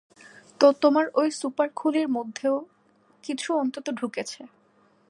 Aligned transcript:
তো, 0.59 0.67
তোমার 0.81 1.05
ওই 1.15 1.29
সুপার 1.31 1.67
খুলির 1.75 2.07
মধ্যে 2.09 2.47
কিছু 3.23 3.49
অন্তত 3.53 3.85
ঢুকেছে। 3.91 4.41